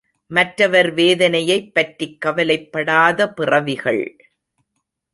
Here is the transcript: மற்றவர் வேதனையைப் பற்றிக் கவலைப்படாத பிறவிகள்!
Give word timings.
மற்றவர் 0.31 0.93
வேதனையைப் 0.93 1.73
பற்றிக் 1.73 2.21
கவலைப்படாத 2.21 3.29
பிறவிகள்! 3.33 4.05